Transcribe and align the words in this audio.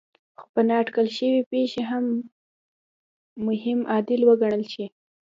خو 0.39 0.45
په 0.53 0.61
نااټکل 0.69 1.07
شوې 1.17 1.41
پېښې 1.51 1.81
هم 1.91 2.05
مهم 3.45 3.79
عامل 3.91 4.21
وګڼل 4.27 4.63
شي. 4.73 4.85